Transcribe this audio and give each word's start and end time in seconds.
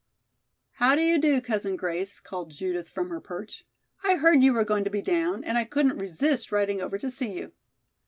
"How 0.77 0.95
do 0.95 1.01
you 1.03 1.19
do, 1.19 1.39
Cousin 1.41 1.75
Grace?" 1.75 2.19
called 2.19 2.49
Judith 2.49 2.89
from 2.89 3.09
her 3.11 3.21
perch. 3.21 3.65
"I 4.03 4.15
heard 4.15 4.41
you 4.43 4.51
were 4.53 4.65
going 4.65 4.83
to 4.83 4.89
be 4.89 5.03
down 5.03 5.43
and 5.43 5.59
I 5.59 5.63
couldn't 5.63 5.99
resist 5.99 6.51
riding 6.51 6.81
over 6.81 6.97
to 6.97 7.09
see 7.11 7.31
you." 7.33 7.51